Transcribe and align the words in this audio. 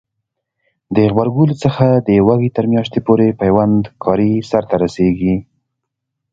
د 0.95 0.97
غبرګولي 1.11 1.55
څخه 1.63 1.87
د 2.07 2.09
وږي 2.27 2.49
تر 2.57 2.65
میاشتې 2.73 2.99
پورې 3.07 3.37
پیوند 3.41 3.81
کاری 4.03 4.31
سرته 4.51 4.75
رسیږي. 4.83 5.35